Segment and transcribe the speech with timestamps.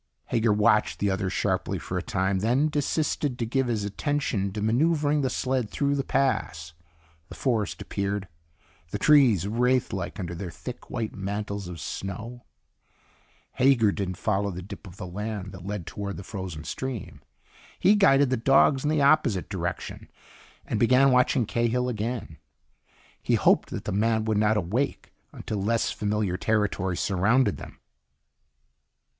[0.29, 4.59] Hager watched the other sharply for a time, then desisted to give his attention to
[4.59, 6.73] maneuvering the sled through the pass.
[7.29, 8.27] The forest appeared,
[8.89, 12.45] the trees wraith like under their thick, white mantles of snow.
[13.51, 17.21] Hager didn't follow the dip in the land that led toward the frozen stream.
[17.77, 20.09] He guided the dogs in the opposite direction
[20.65, 22.37] and began watching Cahill again.
[23.21, 27.79] He hoped that the man would not awake until less familiar territory surrounded them.